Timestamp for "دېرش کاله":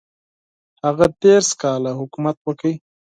1.21-1.91